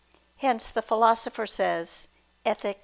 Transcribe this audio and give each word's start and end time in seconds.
Hence 0.37 0.69
the 0.69 0.81
Philosopher 0.81 1.45
says 1.45 2.07
(Ethic. 2.43 2.79